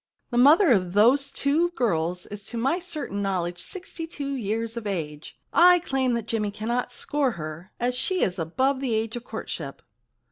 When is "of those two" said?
0.71-1.69